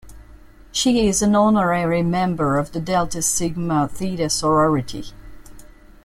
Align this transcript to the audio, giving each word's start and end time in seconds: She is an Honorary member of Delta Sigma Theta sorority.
She 0.71 1.07
is 1.07 1.21
an 1.21 1.35
Honorary 1.35 2.01
member 2.01 2.57
of 2.57 2.71
Delta 2.71 3.21
Sigma 3.21 3.87
Theta 3.87 4.31
sorority. 4.31 5.11